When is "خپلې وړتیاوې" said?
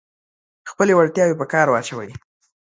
0.69-1.35